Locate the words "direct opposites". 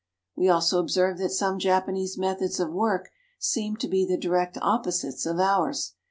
4.17-5.27